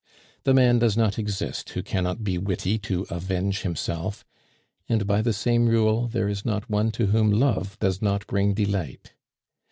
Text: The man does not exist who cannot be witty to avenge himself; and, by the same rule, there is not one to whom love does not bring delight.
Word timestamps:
The 0.45 0.55
man 0.55 0.79
does 0.79 0.97
not 0.97 1.19
exist 1.19 1.69
who 1.69 1.83
cannot 1.83 2.23
be 2.23 2.39
witty 2.39 2.79
to 2.79 3.05
avenge 3.11 3.61
himself; 3.61 4.25
and, 4.89 5.05
by 5.05 5.21
the 5.21 5.31
same 5.31 5.67
rule, 5.69 6.07
there 6.07 6.27
is 6.27 6.43
not 6.43 6.67
one 6.71 6.89
to 6.93 7.05
whom 7.05 7.31
love 7.31 7.77
does 7.77 8.01
not 8.01 8.25
bring 8.25 8.55
delight. 8.55 9.13